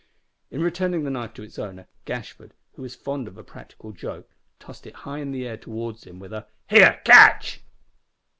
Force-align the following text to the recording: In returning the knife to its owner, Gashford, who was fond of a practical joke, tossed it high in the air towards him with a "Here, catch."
In 0.49 0.63
returning 0.63 1.03
the 1.03 1.11
knife 1.11 1.31
to 1.35 1.43
its 1.43 1.59
owner, 1.59 1.85
Gashford, 2.05 2.53
who 2.73 2.81
was 2.81 2.95
fond 2.95 3.27
of 3.27 3.37
a 3.37 3.43
practical 3.43 3.91
joke, 3.91 4.31
tossed 4.57 4.87
it 4.87 4.95
high 5.05 5.19
in 5.19 5.29
the 5.31 5.45
air 5.47 5.57
towards 5.57 6.05
him 6.05 6.17
with 6.17 6.33
a 6.33 6.47
"Here, 6.67 6.99
catch." 7.05 7.61